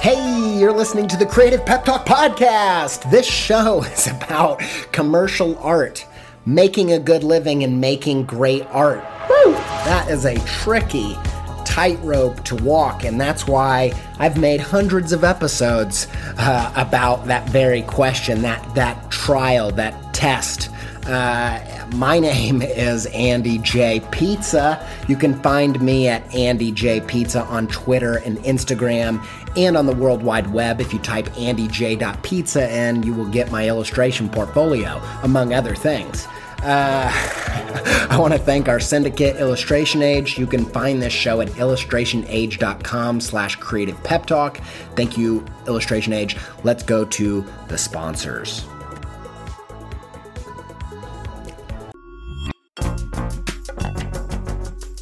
[0.00, 3.10] Hey, you're listening to the Creative Pep Talk Podcast.
[3.10, 4.60] This show is about
[4.92, 6.06] commercial art,
[6.46, 9.04] making a good living and making great art.
[9.28, 9.52] Woo!
[9.52, 11.18] That is a tricky
[11.66, 16.06] tightrope to walk, and that's why I've made hundreds of episodes
[16.38, 20.70] uh, about that very question, that that trial, that test.
[21.06, 24.86] Uh, my name is Andy J Pizza.
[25.08, 29.24] You can find me at Andy J Pizza on Twitter and Instagram
[29.56, 30.80] and on the World Wide Web.
[30.80, 36.26] If you type andyj.pizza in, you will get my illustration portfolio, among other things.
[36.62, 37.10] Uh,
[38.10, 40.38] I want to thank our syndicate, Illustration Age.
[40.38, 44.60] You can find this show at illustrationage.com slash creative pep talk.
[44.96, 46.36] Thank you, Illustration Age.
[46.64, 48.66] Let's go to the sponsors.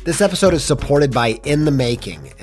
[0.05, 2.28] This episode is supported by In the Making,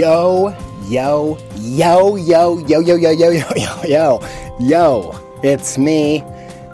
[0.00, 0.56] Yo,
[0.88, 4.20] yo, yo, yo, yo, yo, yo, yo, yo, yo, yo,
[4.58, 5.38] yo.
[5.42, 6.22] It's me,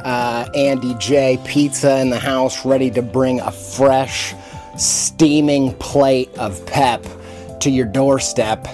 [0.04, 1.36] uh, Andy J.
[1.44, 4.32] Pizza in the house, ready to bring a fresh,
[4.76, 7.04] steaming plate of pep
[7.58, 8.64] to your doorstep.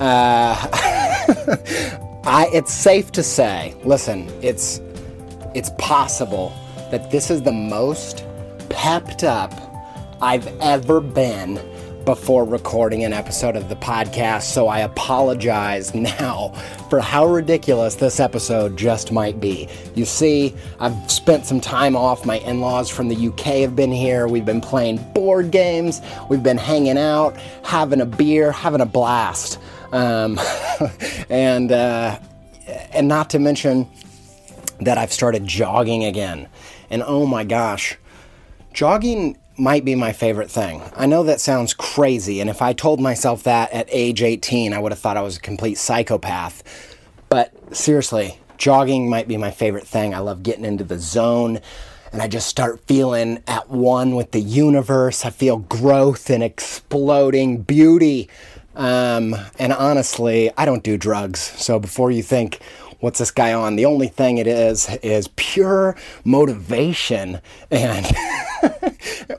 [0.00, 0.56] Uh,
[2.24, 4.80] I, it's safe to say, listen, it's
[5.54, 6.50] it's possible
[6.90, 8.24] that this is the most
[8.70, 9.52] pepped up
[10.22, 11.60] I've ever been
[12.04, 16.48] before recording an episode of the podcast, so I apologize now
[16.90, 19.68] for how ridiculous this episode just might be.
[19.94, 22.26] You see, I've spent some time off.
[22.26, 24.26] My in laws from the UK have been here.
[24.26, 29.58] We've been playing board games, we've been hanging out, having a beer, having a blast.
[29.92, 30.40] Um,
[31.30, 32.18] and, uh,
[32.92, 33.88] and not to mention
[34.80, 36.48] that I've started jogging again.
[36.90, 37.96] And oh my gosh,
[38.72, 40.82] jogging might be my favorite thing.
[40.96, 44.78] I know that sounds crazy, and if I told myself that at age 18, I
[44.78, 46.62] would have thought I was a complete psychopath.
[47.28, 50.14] But seriously, jogging might be my favorite thing.
[50.14, 51.60] I love getting into the zone,
[52.12, 55.24] and I just start feeling at one with the universe.
[55.24, 58.28] I feel growth and exploding beauty.
[58.74, 61.40] Um, and honestly, I don't do drugs.
[61.40, 62.60] So before you think,
[63.00, 63.76] what's this guy on?
[63.76, 67.40] The only thing it is is pure motivation
[67.70, 68.06] and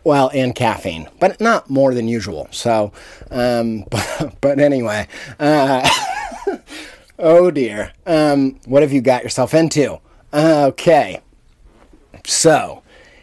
[0.04, 2.48] well, and caffeine, but not more than usual.
[2.52, 2.92] So,
[3.32, 5.08] um, but, but anyway,
[5.40, 5.90] uh,
[7.20, 10.00] oh dear, um, what have you got yourself into?
[10.34, 11.22] Okay,
[12.26, 12.82] so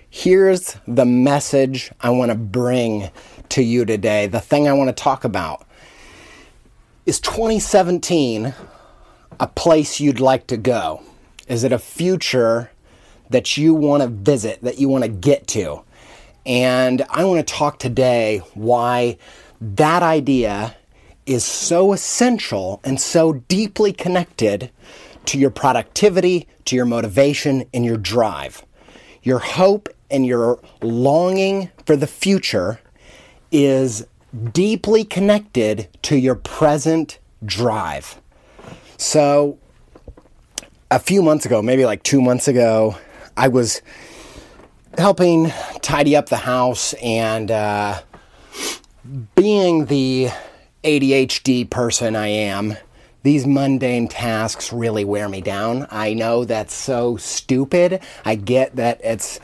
[0.08, 3.10] here's the message I want to bring
[3.50, 4.26] to you today.
[4.26, 5.66] The thing I want to talk about
[7.06, 8.54] is 2017
[9.40, 11.02] a place you'd like to go?
[11.48, 12.70] Is it a future
[13.30, 15.82] that you want to visit, that you want to get to?
[16.50, 19.18] And I want to talk today why
[19.60, 20.74] that idea
[21.24, 24.72] is so essential and so deeply connected
[25.26, 28.66] to your productivity, to your motivation, and your drive.
[29.22, 32.80] Your hope and your longing for the future
[33.52, 34.04] is
[34.52, 38.20] deeply connected to your present drive.
[38.96, 39.56] So,
[40.90, 42.96] a few months ago, maybe like two months ago,
[43.36, 43.82] I was
[44.98, 45.52] helping
[45.82, 48.00] tidy up the house and uh,
[49.34, 50.28] being the
[50.84, 52.76] ADHD person I am,
[53.22, 55.86] these mundane tasks really wear me down.
[55.90, 58.00] I know that's so stupid.
[58.24, 59.40] I get that it's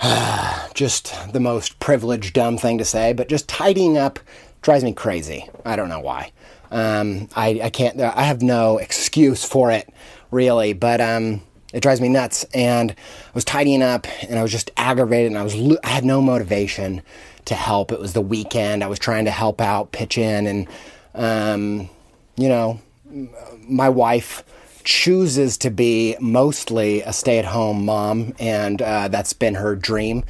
[0.00, 4.18] uh, just the most privileged, dumb thing to say, but just tidying up
[4.62, 5.48] drives me crazy.
[5.64, 6.32] I don't know why.
[6.70, 9.92] Um, I, I can't, I have no excuse for it,
[10.30, 11.42] really, but um,
[11.72, 12.44] it drives me nuts.
[12.54, 16.04] And I was tidying up and I was just aggravated and I was, I had
[16.04, 17.02] no motivation
[17.46, 17.92] to help.
[17.92, 18.84] It was the weekend.
[18.84, 20.68] I was trying to help out, pitch in, and
[21.14, 21.90] um,
[22.36, 22.80] you know,
[23.68, 24.44] my wife
[24.84, 30.24] chooses to be mostly a stay-at-home mom, and uh, that's been her dream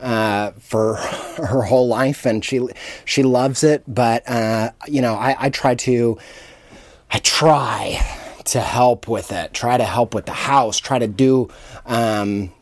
[0.00, 0.94] uh, for
[1.36, 2.66] her whole life, and she
[3.04, 3.82] she loves it.
[3.86, 6.18] But uh, you know, I, I try to
[7.10, 8.19] I try
[8.50, 11.48] to help with it, try to help with the house, try to do
[11.86, 12.52] um,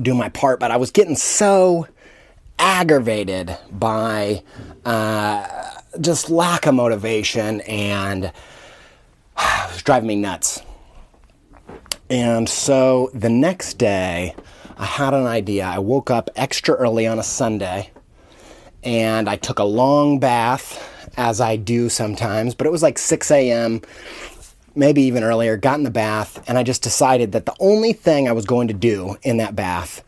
[0.00, 0.60] do my part.
[0.60, 1.86] But I was getting so
[2.58, 4.42] aggravated by
[4.84, 5.46] uh,
[6.00, 8.24] just lack of motivation and
[9.38, 10.62] it was driving me nuts.
[12.10, 14.34] And so the next day,
[14.76, 15.64] I had an idea.
[15.64, 17.90] I woke up extra early on a Sunday
[18.82, 23.30] and I took a long bath, as I do sometimes, but it was like 6
[23.30, 23.82] a.m.,
[24.74, 25.56] maybe even earlier.
[25.56, 28.68] Got in the bath, and I just decided that the only thing I was going
[28.68, 30.04] to do in that bath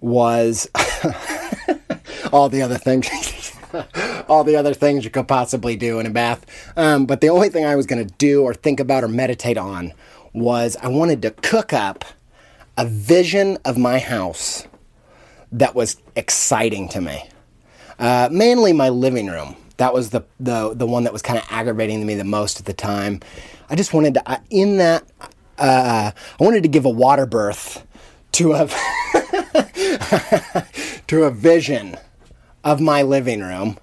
[0.00, 0.68] was
[2.32, 3.52] all the other things.
[4.28, 6.44] all the other things you could possibly do in a bath.
[6.76, 9.58] Um, but the only thing I was going to do or think about or meditate
[9.58, 9.92] on
[10.32, 12.04] was I wanted to cook up
[12.76, 14.66] a vision of my house
[15.52, 17.28] that was exciting to me.
[17.98, 19.56] Uh, mainly my living room.
[19.78, 22.60] That was the, the, the one that was kind of aggravating to me the most
[22.60, 23.20] at the time.
[23.68, 25.04] I just wanted to, uh, in that,
[25.58, 27.84] uh, I wanted to give a water birth
[28.32, 28.66] to a
[31.06, 31.96] to a vision
[32.64, 33.78] of my living room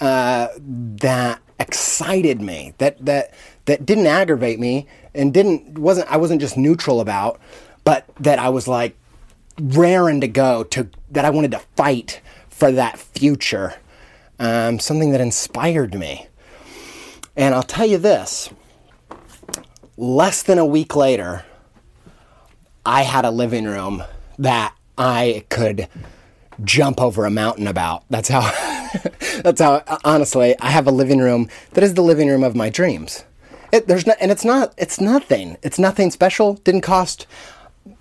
[0.00, 3.32] uh, that excited me, that that
[3.66, 7.40] that didn't aggravate me, and didn't wasn't I wasn't just neutral about,
[7.84, 8.96] but that I was like
[9.60, 13.74] raring to go to that I wanted to fight for that future,
[14.38, 16.28] um, something that inspired me.
[17.36, 18.50] And I'll tell you this:
[19.96, 21.44] less than a week later,
[22.86, 24.04] I had a living room
[24.38, 25.88] that I could
[26.62, 28.04] jump over a mountain about.
[28.10, 28.42] That's how,
[29.42, 32.68] that's how, honestly, I have a living room that is the living room of my
[32.68, 33.24] dreams.
[33.72, 35.56] It, there's no, and it's not, it's nothing.
[35.62, 36.54] It's nothing special.
[36.54, 37.26] Didn't cost,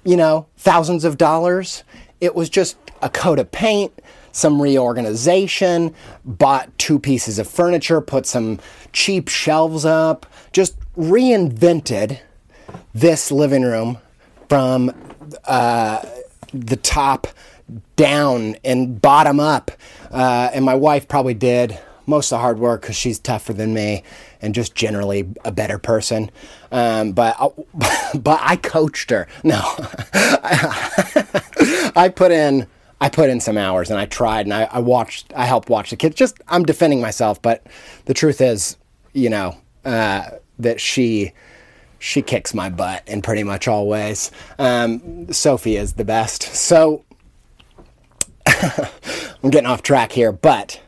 [0.03, 1.83] you know, thousands of dollars.
[2.21, 3.91] It was just a coat of paint,
[4.33, 5.95] some reorganization,
[6.25, 8.59] bought two pieces of furniture, put some
[8.91, 12.19] cheap shelves up, just reinvented
[12.93, 13.97] this living room
[14.49, 14.91] from
[15.45, 16.03] uh,
[16.53, 17.27] the top
[17.95, 19.71] down and bottom up.
[20.11, 23.73] Uh, and my wife probably did most of the hard work because she's tougher than
[23.73, 24.03] me
[24.41, 26.29] and just generally a better person.
[26.71, 27.49] Um, but I,
[28.17, 29.27] but I coached her.
[29.43, 29.61] No,
[31.95, 32.67] I put in
[33.03, 35.33] I put in some hours and I tried and I, I, watched.
[35.35, 36.15] I helped watch the kids.
[36.15, 37.67] Just I'm defending myself, but
[38.05, 38.77] the truth is,
[39.11, 40.29] you know, uh,
[40.59, 41.33] that she
[41.99, 44.31] she kicks my butt in pretty much all ways.
[44.57, 46.43] Um, Sophie is the best.
[46.43, 47.03] So
[48.47, 50.81] I'm getting off track here, but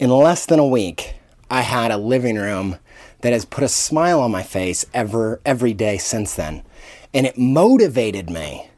[0.00, 1.14] in less than a week,
[1.48, 2.78] I had a living room
[3.20, 6.64] that has put a smile on my face ever every day since then,
[7.14, 8.68] and it motivated me.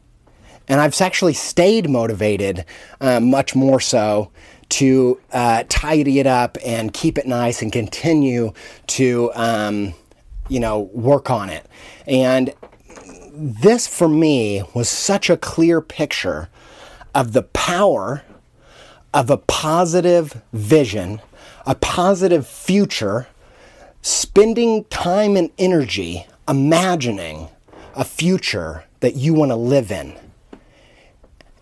[0.68, 2.64] And I've actually stayed motivated,
[3.00, 4.30] uh, much more so,
[4.70, 8.52] to uh, tidy it up and keep it nice and continue
[8.88, 9.30] to.
[9.34, 9.94] Um,
[10.48, 11.66] you know, work on it.
[12.06, 12.52] And
[13.32, 16.48] this for me was such a clear picture
[17.14, 18.22] of the power
[19.12, 21.20] of a positive vision,
[21.66, 23.28] a positive future,
[24.02, 27.48] spending time and energy imagining
[27.94, 30.14] a future that you want to live in,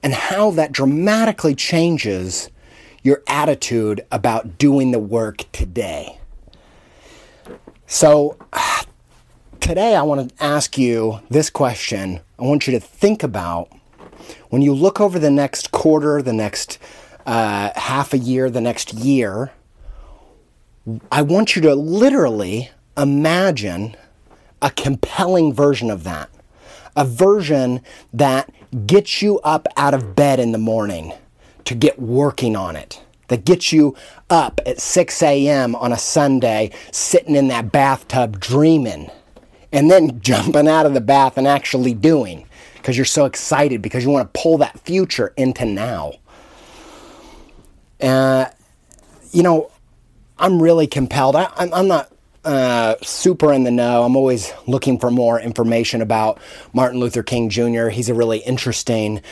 [0.02, 2.50] and how that dramatically changes
[3.02, 6.18] your attitude about doing the work today.
[7.86, 8.36] So,
[9.60, 12.20] today I want to ask you this question.
[12.38, 13.70] I want you to think about
[14.50, 16.78] when you look over the next quarter, the next
[17.26, 19.52] uh, half a year, the next year,
[21.10, 23.96] I want you to literally imagine
[24.60, 26.28] a compelling version of that.
[26.96, 27.80] A version
[28.12, 28.52] that
[28.86, 31.12] gets you up out of bed in the morning
[31.64, 33.02] to get working on it.
[33.28, 33.96] That gets you
[34.28, 35.74] up at 6 a.m.
[35.76, 39.10] on a Sunday, sitting in that bathtub dreaming,
[39.72, 44.04] and then jumping out of the bath and actually doing because you're so excited because
[44.04, 46.12] you want to pull that future into now.
[48.00, 48.46] Uh,
[49.30, 49.70] you know,
[50.38, 51.36] I'm really compelled.
[51.36, 52.12] I, am not
[52.44, 54.02] uh, super in the know.
[54.02, 56.40] I'm always looking for more information about
[56.72, 57.88] Martin Luther King Jr.
[57.88, 59.22] He's a really interesting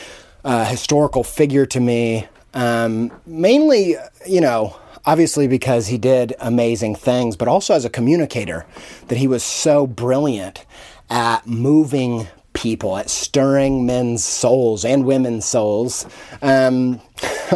[0.43, 2.27] uh, historical figure to me.
[2.53, 4.75] Um, mainly, you know,
[5.05, 8.65] obviously because he did amazing things, but also as a communicator,
[9.07, 10.65] that he was so brilliant
[11.09, 16.05] at moving people, at stirring men's souls and women's souls.
[16.41, 17.01] Um,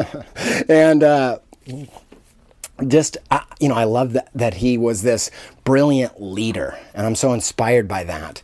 [0.70, 1.40] and, uh,
[2.88, 3.18] just
[3.60, 5.32] you know i love that, that he was this
[5.64, 8.42] brilliant leader and i'm so inspired by that.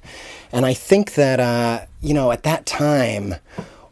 [0.54, 3.36] And i think that uh, you know at that time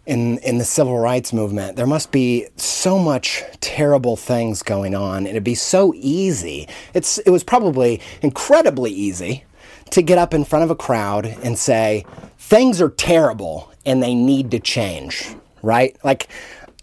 [0.06, 5.20] in in the civil rights movement there must be so much terrible things going on
[5.20, 9.44] and it'd be so easy it's it was probably incredibly easy
[9.92, 12.06] to get up in front of a crowd and say
[12.38, 15.98] things are terrible and they need to change right?
[16.04, 16.28] Like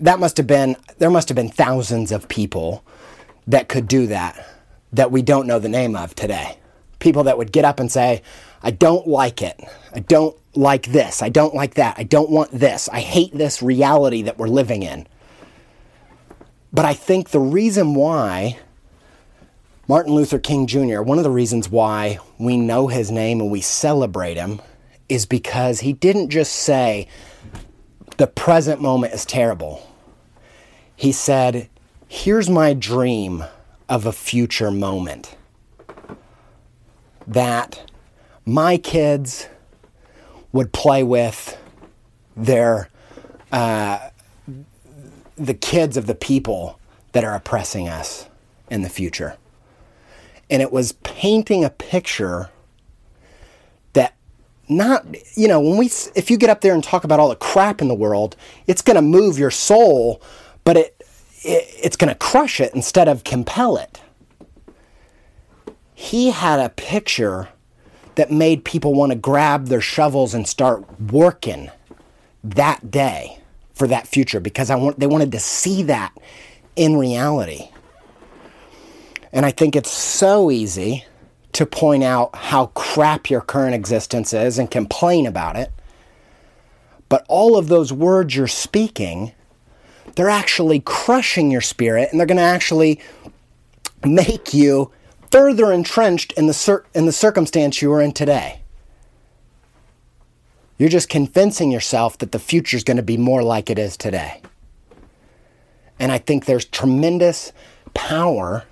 [0.00, 2.84] that must have been there must have been thousands of people
[3.46, 4.46] that could do that
[4.92, 6.58] that we don't know the name of today.
[6.98, 8.22] People that would get up and say,
[8.62, 9.60] I don't like it.
[9.94, 11.22] I don't like this.
[11.22, 11.96] I don't like that.
[11.98, 12.88] I don't want this.
[12.88, 15.06] I hate this reality that we're living in.
[16.72, 18.58] But I think the reason why
[19.88, 23.60] Martin Luther King Jr., one of the reasons why we know his name and we
[23.60, 24.60] celebrate him
[25.08, 27.06] is because he didn't just say,
[28.16, 29.86] the present moment is terrible.
[30.96, 31.68] He said,
[32.08, 33.44] Here's my dream
[33.88, 35.36] of a future moment
[37.26, 37.90] that
[38.44, 39.48] my kids
[40.52, 41.58] would play with
[42.36, 42.88] their
[43.50, 44.10] uh,
[45.36, 46.78] the kids of the people
[47.12, 48.28] that are oppressing us
[48.70, 49.36] in the future.
[50.48, 52.50] And it was painting a picture
[53.94, 54.14] that
[54.68, 57.36] not, you know, when we, if you get up there and talk about all the
[57.36, 58.36] crap in the world,
[58.66, 60.22] it's going to move your soul,
[60.64, 60.95] but it,
[61.42, 64.00] it's going to crush it instead of compel it.
[65.94, 67.48] He had a picture
[68.16, 71.70] that made people want to grab their shovels and start working
[72.42, 73.38] that day
[73.74, 76.16] for that future because I want, they wanted to see that
[76.76, 77.68] in reality.
[79.32, 81.04] And I think it's so easy
[81.52, 85.72] to point out how crap your current existence is and complain about it.
[87.08, 89.32] But all of those words you're speaking
[90.14, 93.00] they're actually crushing your spirit and they're going to actually
[94.04, 94.90] make you
[95.30, 98.60] further entrenched in the, cir- in the circumstance you are in today.
[100.78, 103.96] You're just convincing yourself that the future is going to be more like it is
[103.96, 104.42] today.
[105.98, 107.52] And I think there's tremendous
[107.94, 108.64] power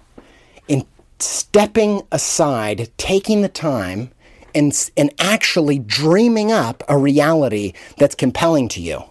[0.69, 0.87] in
[1.19, 4.11] stepping aside, taking the time,
[4.55, 9.03] and, and actually dreaming up a reality that's compelling to you.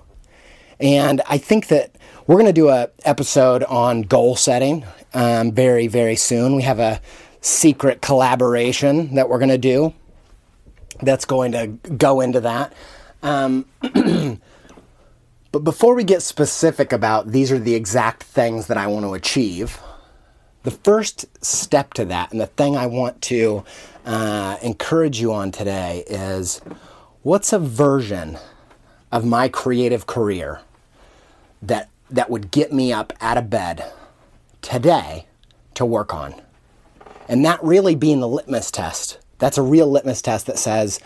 [0.83, 1.95] And I think that
[2.27, 6.57] we're going to do a episode on goal setting um, very, very soon.
[6.57, 6.99] We have a
[7.39, 9.93] secret collaboration that we're going to do
[11.01, 12.73] that's going to go into that.
[13.21, 13.65] Um,
[15.53, 19.13] but before we get specific about these are the exact things that I want to
[19.13, 19.79] achieve,
[20.63, 23.63] the first step to that and the thing I want to
[24.05, 26.59] uh, encourage you on today is
[27.21, 28.37] what's a version
[29.13, 30.59] of my creative career
[31.67, 33.91] that that would get me up out of bed
[34.61, 35.25] today
[35.73, 36.35] to work on.
[37.27, 39.17] And that really being the litmus test.
[39.39, 40.99] That's a real litmus test that says,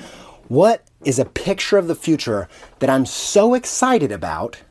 [0.47, 2.49] what is a picture of the future
[2.79, 4.61] that I'm so excited about,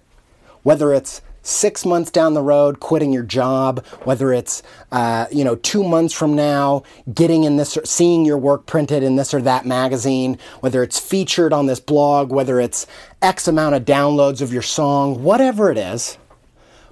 [0.63, 4.63] whether it's six months down the road, quitting your job, whether it's
[4.93, 6.83] uh, you know two months from now,
[7.15, 11.53] getting in this, seeing your work printed in this or that magazine, whether it's featured
[11.53, 12.87] on this blog, whether it's
[13.23, 16.19] X amount of downloads of your song, whatever it is.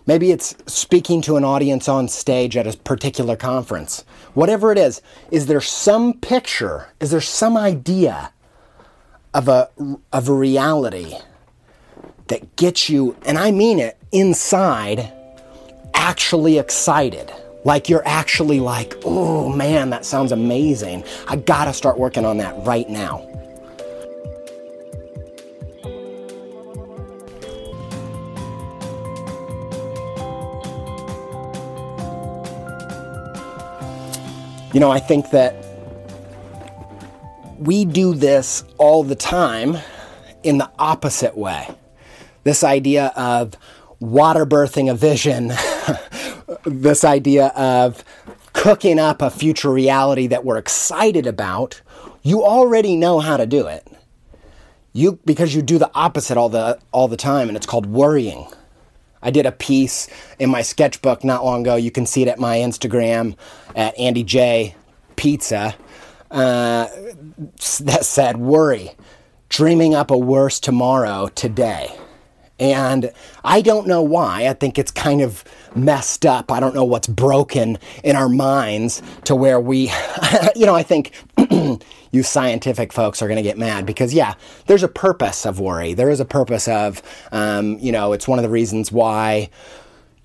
[0.07, 4.05] Maybe it's speaking to an audience on stage at a particular conference.
[4.35, 6.89] Whatever it is, is there some picture?
[7.01, 8.31] Is there some idea
[9.33, 9.71] of a
[10.13, 11.15] of a reality
[12.29, 15.13] that gets you, and I mean it, inside
[15.93, 17.31] actually excited.
[17.65, 21.05] Like you're actually like, oh man, that sounds amazing.
[21.29, 23.29] I gotta start working on that right now.
[34.73, 35.55] You know, I think that
[37.59, 39.79] we do this all the time
[40.43, 41.69] in the opposite way.
[42.43, 43.55] This idea of,
[44.11, 45.53] water birthing a vision,
[46.65, 48.05] this idea of
[48.53, 51.81] cooking up a future reality that we're excited about,
[52.23, 53.87] you already know how to do it.
[54.93, 58.47] You because you do the opposite all the all the time and it's called worrying.
[59.21, 60.09] I did a piece
[60.39, 61.77] in my sketchbook not long ago.
[61.77, 63.37] You can see it at my Instagram
[63.75, 64.77] at Andy J
[65.17, 65.75] Pizza
[66.31, 66.89] uh,
[67.81, 68.93] that said worry,
[69.49, 71.91] dreaming up a worse tomorrow today.
[72.59, 73.11] And
[73.45, 74.47] I don't know why.
[74.47, 75.45] I think it's kind of
[75.75, 76.53] messed up.
[76.53, 79.91] I don't know what's broken in our minds to where we,
[80.57, 81.13] you know, I think
[82.13, 84.35] you scientific folks are going to get mad because, yeah,
[84.67, 85.95] there's a purpose of worry.
[85.95, 89.51] There is a purpose of, um, you know, it's one of the reasons why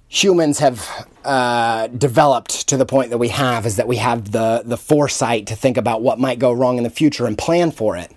[0.07, 4.63] humans have uh, developed to the point that we have is that we have the
[4.65, 7.95] the foresight to think about what might go wrong in the future and plan for
[7.95, 8.12] it.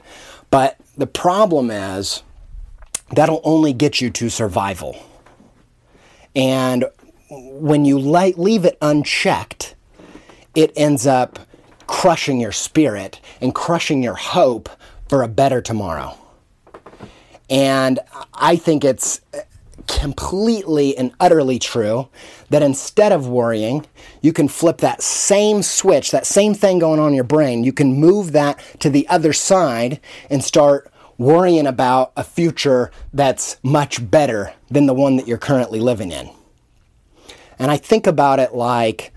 [0.51, 2.23] But the problem is
[3.13, 4.97] that'll only get you to survival.
[6.35, 6.87] And
[7.31, 9.75] when you leave it unchecked,
[10.55, 11.39] it ends up
[11.87, 14.69] crushing your spirit and crushing your hope
[15.09, 16.17] for a better tomorrow.
[17.51, 18.01] And
[18.33, 19.21] I think it's
[19.89, 22.09] completely and utterly true
[22.51, 23.85] that instead of worrying,
[24.21, 27.73] you can flip that same switch, that same thing going on in your brain, you
[27.73, 30.01] can move that to the other side
[30.31, 30.92] and start
[31.23, 36.31] worrying about a future that's much better than the one that you're currently living in.
[37.59, 39.13] And I think about it like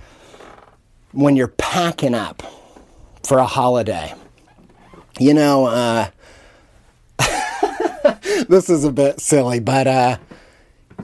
[1.11, 2.43] when you're packing up
[3.23, 4.13] for a holiday.
[5.19, 6.09] You know, uh,
[8.47, 10.17] this is a bit silly, but uh,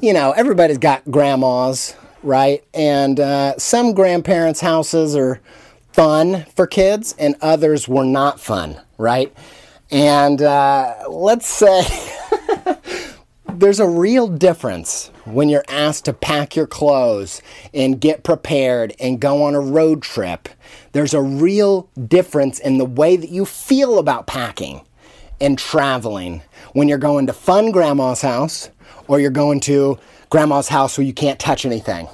[0.01, 2.63] you know, everybody's got grandmas, right?
[2.73, 5.39] And uh, some grandparents' houses are
[5.93, 9.33] fun for kids, and others were not fun, right?
[9.91, 11.83] And uh, let's say
[13.53, 17.41] there's a real difference when you're asked to pack your clothes
[17.73, 20.47] and get prepared and go on a road trip.
[20.93, 24.81] There's a real difference in the way that you feel about packing
[25.41, 26.41] and traveling
[26.73, 28.69] when you're going to fun grandma's house
[29.07, 29.99] or you're going to
[30.29, 32.07] grandma's house where you can't touch anything.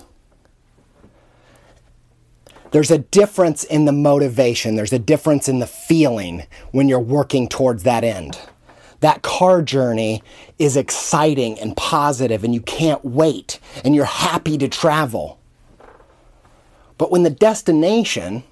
[2.72, 7.48] There's a difference in the motivation, there's a difference in the feeling when you're working
[7.48, 8.40] towards that end.
[9.00, 10.24] That car journey
[10.58, 15.40] is exciting and positive, and you can't wait, and you're happy to travel.
[16.98, 18.44] But when the destination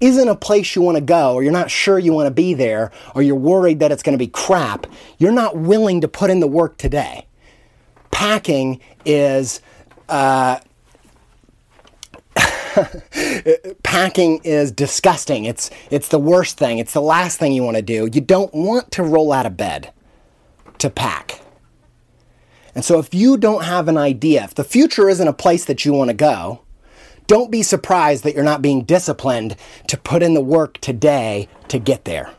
[0.00, 2.54] isn't a place you want to go, or you're not sure you want to be
[2.54, 4.86] there, or you're worried that it's going to be crap,
[5.18, 7.26] you're not willing to put in the work today
[8.18, 9.60] packing is
[10.08, 10.58] uh,
[13.82, 15.44] packing is disgusting.
[15.44, 16.78] It's it's the worst thing.
[16.78, 18.08] It's the last thing you want to do.
[18.12, 19.92] You don't want to roll out of bed
[20.78, 21.40] to pack.
[22.74, 25.84] And so if you don't have an idea, if the future isn't a place that
[25.84, 26.62] you want to go,
[27.26, 29.56] don't be surprised that you're not being disciplined
[29.88, 32.30] to put in the work today to get there.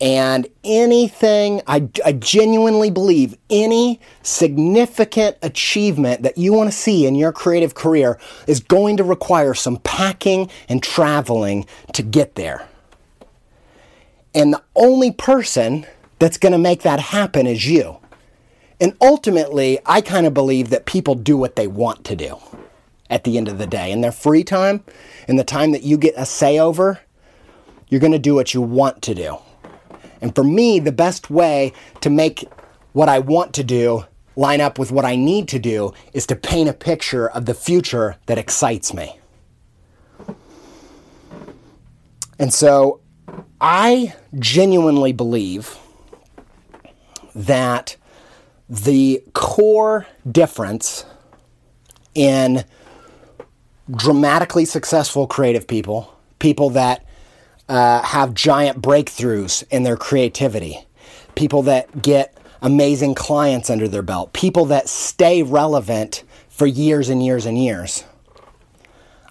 [0.00, 7.14] And anything, I, I genuinely believe, any significant achievement that you want to see in
[7.14, 12.66] your creative career is going to require some packing and traveling to get there.
[14.34, 15.86] And the only person
[16.18, 17.98] that's going to make that happen is you.
[18.80, 22.38] And ultimately, I kind of believe that people do what they want to do
[23.10, 23.92] at the end of the day.
[23.92, 24.82] In their free time,
[25.28, 27.00] in the time that you get a say over,
[27.88, 29.36] you're going to do what you want to do.
[30.20, 32.46] And for me, the best way to make
[32.92, 34.04] what I want to do
[34.36, 37.54] line up with what I need to do is to paint a picture of the
[37.54, 39.18] future that excites me.
[42.38, 43.00] And so
[43.60, 45.76] I genuinely believe
[47.34, 47.96] that
[48.68, 51.04] the core difference
[52.14, 52.64] in
[53.90, 57.04] dramatically successful creative people, people that
[57.70, 60.84] uh, have giant breakthroughs in their creativity,
[61.36, 67.24] people that get amazing clients under their belt, people that stay relevant for years and
[67.24, 68.02] years and years.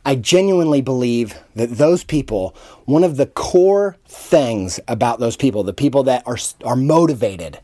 [0.05, 5.73] I genuinely believe that those people, one of the core things about those people, the
[5.73, 7.59] people that are, are motivated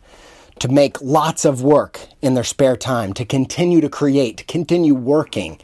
[0.60, 4.94] to make lots of work in their spare time, to continue to create, to continue
[4.94, 5.58] working,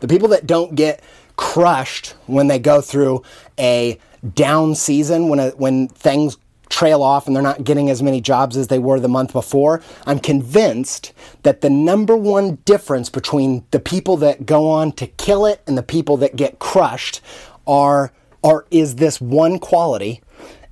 [0.00, 1.00] the people that don't get
[1.36, 3.22] crushed when they go through
[3.56, 3.96] a
[4.34, 6.36] down season when a, when things
[6.70, 9.82] trail off and they're not getting as many jobs as they were the month before.
[10.06, 15.44] I'm convinced that the number one difference between the people that go on to kill
[15.44, 17.20] it and the people that get crushed
[17.66, 20.22] are, are is this one quality,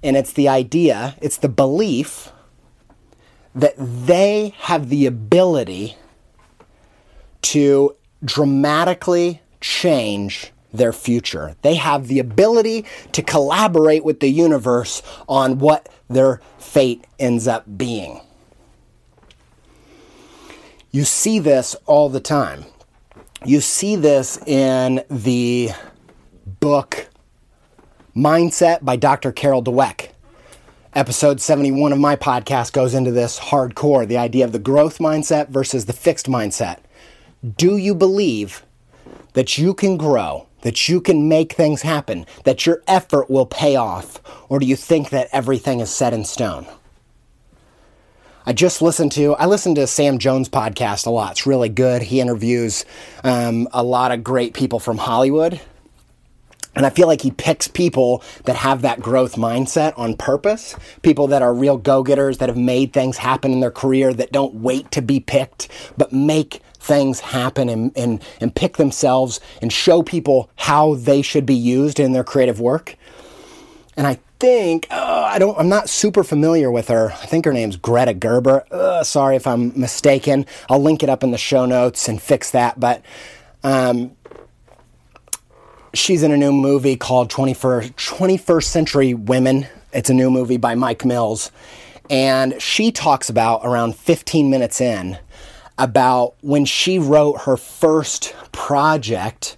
[0.03, 2.31] and it's the idea, it's the belief
[3.55, 5.97] that they have the ability
[7.43, 11.57] to dramatically change their future.
[11.63, 17.79] They have the ability to collaborate with the universe on what their fate ends up
[17.79, 18.21] being.
[20.91, 22.65] You see this all the time.
[23.45, 25.71] You see this in the
[26.61, 27.09] book
[28.17, 29.31] Mindset by Dr.
[29.31, 30.09] Carol Dweck.
[30.95, 35.51] Episode 71 of my podcast goes into this hardcore the idea of the growth mindset
[35.51, 36.79] versus the fixed mindset.
[37.57, 38.65] Do you believe
[39.35, 43.77] that you can grow that you can make things happen, that your effort will pay
[43.77, 44.21] off?
[44.49, 46.67] Or do you think that everything is set in stone?
[48.47, 51.33] I just listened to, I listen to Sam Jones' podcast a lot.
[51.33, 52.01] It's really good.
[52.01, 52.87] He interviews
[53.23, 55.61] um, a lot of great people from Hollywood.
[56.79, 61.27] And I feel like he picks people that have that growth mindset on purpose, people
[61.27, 64.55] that are real go getters, that have made things happen in their career, that don't
[64.55, 70.05] wait to be picked, but make things happen and, and, and pick themselves and show
[70.05, 72.95] people how they should be used in their creative work.
[73.97, 75.59] And I think oh, I don't.
[75.59, 77.11] I'm not super familiar with her.
[77.11, 78.65] I think her name's Greta Gerber.
[78.71, 80.47] Uh, sorry if I'm mistaken.
[80.71, 82.79] I'll link it up in the show notes and fix that.
[82.79, 83.03] But
[83.65, 84.13] um,
[85.99, 89.67] she's in a new movie called 21st, 21st Century Women.
[89.93, 91.51] It's a new movie by Mike Mills,
[92.09, 95.19] and she talks about around 15 minutes in
[95.77, 99.57] about when she wrote her first project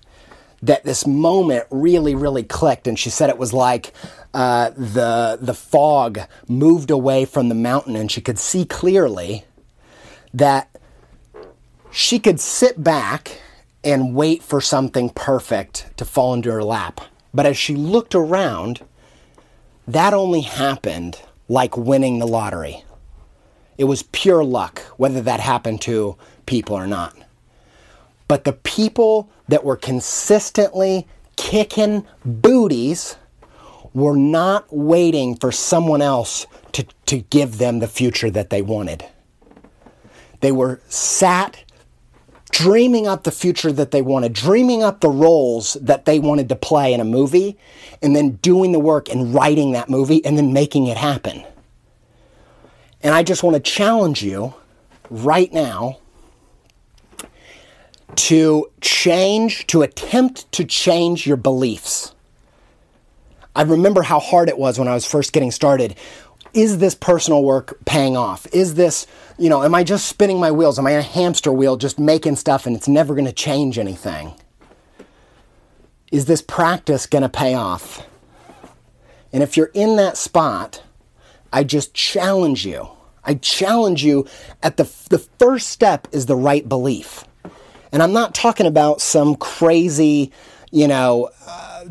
[0.63, 3.95] that this moment really really clicked and she said it was like
[4.35, 9.45] uh, the the fog moved away from the mountain and she could see clearly
[10.35, 10.69] that
[11.91, 13.41] she could sit back
[13.83, 17.01] and wait for something perfect to fall into her lap
[17.33, 18.81] but as she looked around
[19.87, 22.85] that only happened like winning the lottery
[23.81, 27.17] it was pure luck, whether that happened to people or not.
[28.29, 33.17] But the people that were consistently kicking booties
[33.95, 39.07] were not waiting for someone else to, to give them the future that they wanted.
[40.41, 41.65] They were sat
[42.51, 46.57] dreaming up the future that they wanted, dreaming up the roles that they wanted to
[46.57, 47.57] play in a movie,
[48.03, 51.45] and then doing the work and writing that movie and then making it happen.
[53.03, 54.55] And I just want to challenge you
[55.09, 55.99] right now
[58.17, 62.15] to change, to attempt to change your beliefs.
[63.55, 65.97] I remember how hard it was when I was first getting started.
[66.53, 68.47] Is this personal work paying off?
[68.53, 69.07] Is this,
[69.39, 70.79] you know, am I just spinning my wheels?
[70.79, 74.35] Am I a hamster wheel just making stuff and it's never going to change anything?
[76.11, 78.05] Is this practice going to pay off?
[79.33, 80.83] And if you're in that spot,
[81.53, 82.89] I just challenge you.
[83.23, 84.27] I challenge you
[84.63, 87.25] at the, the first step is the right belief.
[87.93, 90.33] And I'm not talking about some crazy,
[90.71, 91.85] you know, uh,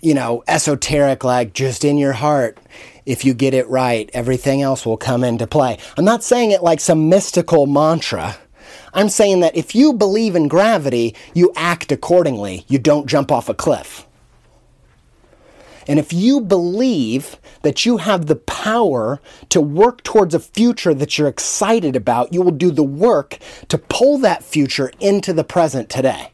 [0.00, 2.58] you know, esoteric like just in your heart.
[3.06, 5.78] If you get it right, everything else will come into play.
[5.96, 8.36] I'm not saying it like some mystical mantra.
[8.92, 12.64] I'm saying that if you believe in gravity, you act accordingly.
[12.68, 14.06] You don't jump off a cliff.
[15.86, 21.16] And if you believe that you have the power to work towards a future that
[21.16, 23.38] you're excited about, you will do the work
[23.68, 26.32] to pull that future into the present today.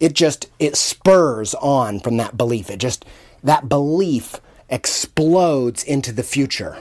[0.00, 2.68] It just it spurs on from that belief.
[2.68, 3.04] It just
[3.44, 4.40] that belief
[4.72, 6.76] explodes into the future.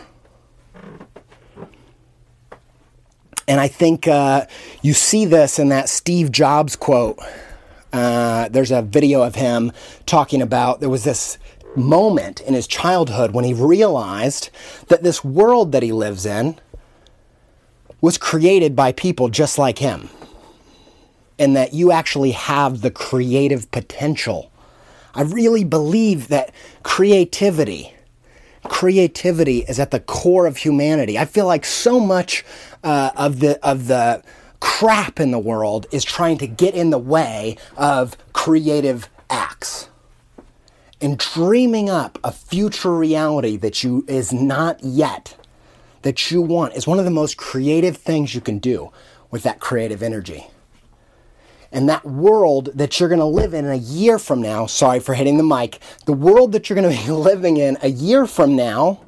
[3.48, 4.48] And I think uh,
[4.82, 7.20] you see this in that Steve Jobs quote
[7.94, 9.72] uh, there's a video of him
[10.06, 11.38] talking about there was this
[11.76, 14.50] moment in his childhood when he realized
[14.88, 16.58] that this world that he lives in
[18.00, 20.10] was created by people just like him.
[21.38, 24.51] And that you actually have the creative potential.
[25.14, 27.94] I really believe that creativity,
[28.66, 31.18] creativity is at the core of humanity.
[31.18, 32.46] I feel like so much
[32.84, 34.24] uh, of the of the
[34.60, 39.90] crap in the world is trying to get in the way of creative acts
[41.02, 45.36] and dreaming up a future reality that you is not yet
[46.04, 48.92] that you want is one of the most creative things you can do
[49.30, 50.48] with that creative energy.
[51.72, 55.14] And that world that you're going to live in a year from now, sorry for
[55.14, 58.56] hitting the mic, the world that you're going to be living in a year from
[58.56, 59.02] now,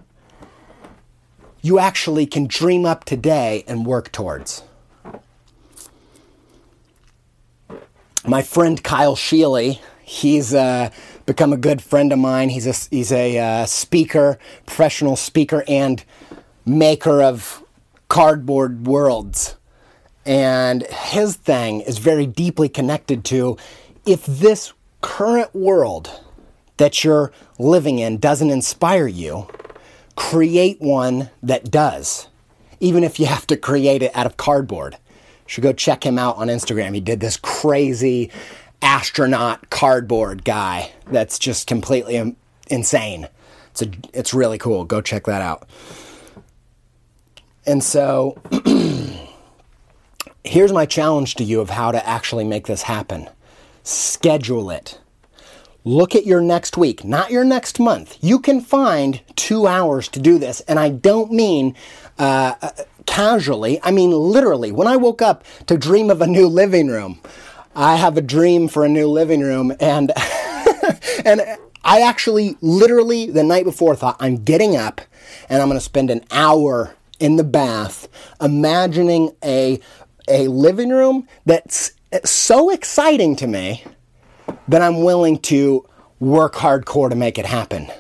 [1.62, 4.64] you actually can dream up today and work towards.
[8.26, 10.90] My friend Kyle Scheele, he's uh,
[11.26, 12.50] become a good friend of mine.
[12.50, 16.04] He's a, he's a uh, speaker, professional speaker, and
[16.66, 17.64] maker of
[18.08, 19.56] cardboard worlds.
[20.26, 23.58] And his thing is very deeply connected to
[24.06, 26.22] if this current world
[26.78, 29.48] that you're living in doesn't inspire you,
[30.16, 32.28] create one that does,
[32.80, 34.94] even if you have to create it out of cardboard.
[34.94, 36.94] You should go check him out on Instagram.
[36.94, 38.32] He did this crazy
[38.82, 42.36] astronaut cardboard guy that's just completely
[42.68, 43.28] insane.
[43.72, 44.86] It's, a, it's really cool.
[44.86, 45.68] Go check that out.
[47.66, 48.38] And so
[50.44, 53.30] here's my challenge to you of how to actually make this happen
[53.86, 54.98] schedule it.
[55.84, 58.18] Look at your next week, not your next month.
[58.22, 60.62] You can find two hours to do this.
[60.62, 61.76] And I don't mean
[62.18, 62.54] uh,
[63.06, 64.72] casually, I mean literally.
[64.72, 67.20] When I woke up to dream of a new living room,
[67.76, 69.74] I have a dream for a new living room.
[69.82, 70.14] And,
[71.26, 71.42] and
[71.84, 75.02] I actually literally the night before thought, I'm getting up
[75.50, 78.08] and I'm going to spend an hour in the bath
[78.42, 79.82] imagining a
[80.28, 83.84] a living room that's so exciting to me
[84.68, 85.86] that I'm willing to
[86.20, 87.92] work hardcore to make it happen.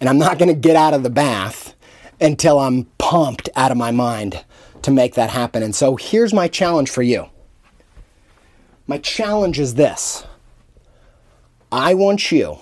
[0.00, 1.74] And I'm not going to get out of the bath
[2.20, 4.44] until I'm pumped out of my mind
[4.82, 5.62] to make that happen.
[5.62, 7.28] And so here's my challenge for you.
[8.86, 10.24] My challenge is this
[11.72, 12.58] I want you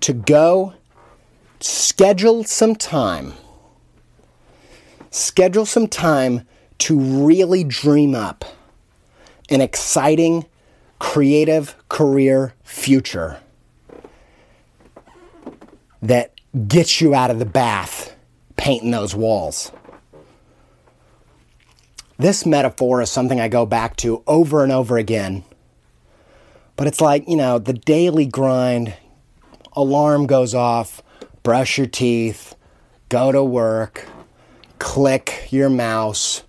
[0.00, 0.74] to go
[1.60, 3.32] schedule some time
[5.14, 6.46] schedule some time
[6.78, 8.44] to really dream up
[9.48, 10.44] an exciting,
[10.98, 13.38] creative career future
[16.02, 16.32] that
[16.66, 18.14] gets you out of the bath
[18.56, 19.70] painting those walls.
[22.18, 25.44] This metaphor is something I go back to over and over again.
[26.76, 28.94] But it's like, you know, the daily grind,
[29.74, 31.02] alarm goes off,
[31.44, 32.56] brush your teeth,
[33.08, 34.08] go to work,
[34.78, 36.42] click your mouse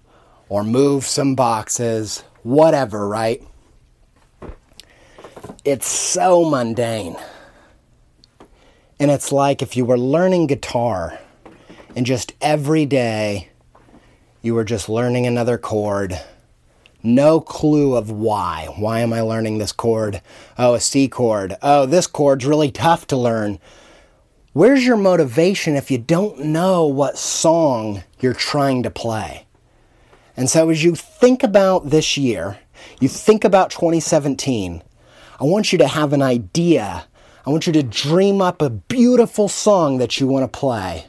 [0.49, 3.43] or move some boxes, whatever, right?
[5.63, 7.17] It's so mundane.
[8.99, 11.19] And it's like if you were learning guitar
[11.95, 13.49] and just every day
[14.41, 16.19] you were just learning another chord.
[17.01, 18.67] No clue of why.
[18.77, 20.21] Why am I learning this chord?
[20.57, 21.55] Oh, a C chord.
[21.61, 23.59] Oh, this chord's really tough to learn.
[24.55, 29.47] Where's your motivation if you don't know what song you're trying to play?
[30.37, 32.59] And so, as you think about this year,
[33.01, 34.81] you think about 2017,
[35.41, 37.05] I want you to have an idea.
[37.45, 41.07] I want you to dream up a beautiful song that you want to play,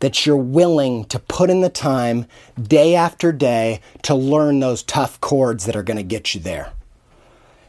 [0.00, 2.26] that you're willing to put in the time
[2.62, 6.74] day after day to learn those tough chords that are going to get you there.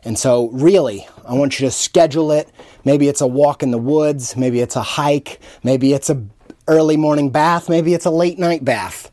[0.04, 2.50] And so, really, I want you to schedule it.
[2.86, 6.24] Maybe it's a walk in the woods, maybe it's a hike, maybe it's a
[6.68, 9.12] early morning bath, maybe it's a late night bath.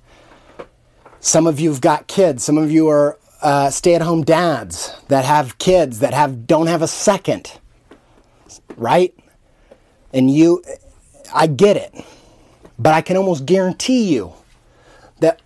[1.20, 2.44] Some of you've got kids.
[2.44, 6.88] Some of you are uh, stay-at-home dads that have kids that have don't have a
[6.88, 7.58] second,
[8.76, 9.14] right?
[10.12, 10.62] And you,
[11.34, 11.94] I get it,
[12.78, 14.32] but I can almost guarantee you
[15.20, 15.40] that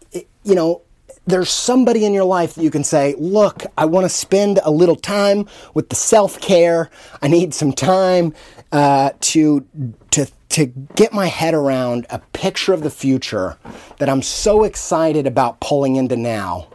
[0.44, 0.82] you know
[1.28, 4.70] there's somebody in your life that you can say, look, I want to spend a
[4.70, 6.88] little time with the self care.
[7.20, 8.34] I need some time
[8.72, 9.66] uh, to
[10.12, 13.58] to to get my head around a picture of the future
[13.98, 16.68] that I'm so excited about pulling into now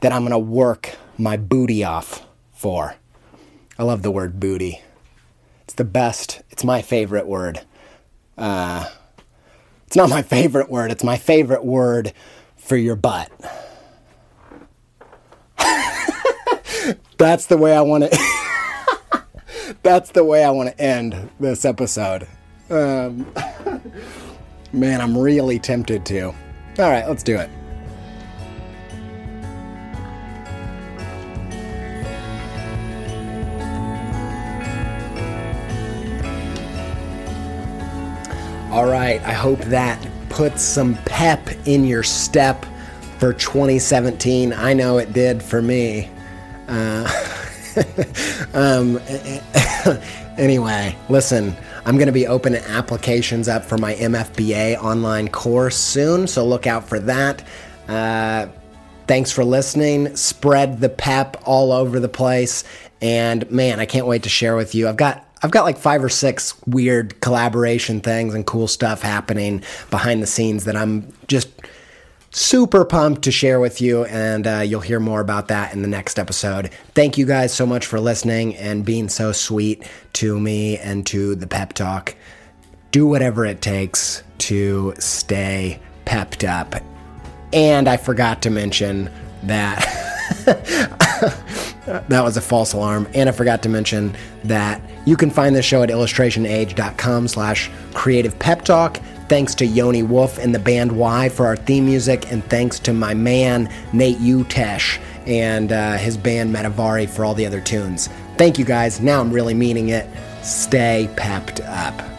[0.00, 2.96] that I'm going to work my booty off for.
[3.78, 4.82] I love the word booty.
[5.62, 6.42] It's the best.
[6.50, 7.60] It's my favorite word.
[8.36, 8.90] Uh,
[9.86, 10.90] it's not my favorite word.
[10.90, 12.12] It's my favorite word
[12.56, 13.30] for your butt.
[17.16, 19.24] That's the way I want to.
[19.82, 22.26] that's the way I want to end this episode.
[22.70, 23.32] Um,
[24.72, 26.26] man, I'm really tempted to.
[26.78, 27.50] All right, let's do it.
[38.72, 42.66] All right, I hope that puts some pep in your step
[43.20, 44.52] for 2017.
[44.52, 46.10] I know it did for me.
[46.74, 47.08] Uh,
[48.54, 49.00] um,
[50.38, 56.26] anyway, listen, I'm going to be opening applications up for my MFBA online course soon,
[56.26, 57.44] so look out for that.
[57.88, 58.46] Uh,
[59.06, 60.16] Thanks for listening.
[60.16, 62.64] Spread the pep all over the place.
[63.02, 64.88] And man, I can't wait to share with you.
[64.88, 69.62] I've got I've got like five or six weird collaboration things and cool stuff happening
[69.90, 71.48] behind the scenes that I'm just
[72.34, 75.88] super pumped to share with you, and uh, you'll hear more about that in the
[75.88, 76.70] next episode.
[76.94, 81.36] Thank you guys so much for listening and being so sweet to me and to
[81.36, 82.16] the pep talk.
[82.90, 86.74] Do whatever it takes to stay pepped up.
[87.52, 89.10] And I forgot to mention
[89.44, 89.84] that.
[92.08, 93.08] that was a false alarm.
[93.14, 98.38] And I forgot to mention that you can find this show at illustrationage.com slash creative
[98.38, 98.98] pep talk.
[99.28, 101.28] Thanks to Yoni Wolf and the band WHY?
[101.30, 106.54] for our theme music, and thanks to my man Nate Utesch and uh, his band
[106.54, 108.08] Metavari for all the other tunes.
[108.36, 109.00] Thank you guys.
[109.00, 110.06] Now I'm really meaning it.
[110.42, 112.13] Stay pepped up.